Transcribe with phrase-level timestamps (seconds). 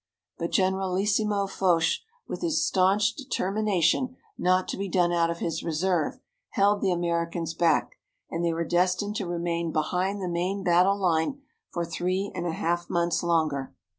[0.39, 6.17] But Generalissimo Foch, with his stanch determination not to be done out of his reserve,
[6.53, 7.91] held the Americans back,
[8.27, 12.51] and they were destined to remain behind the main battle line for three and a
[12.53, 13.75] half months longer.